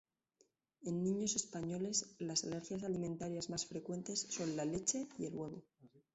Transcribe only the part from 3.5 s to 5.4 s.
más frecuentes son la leche y el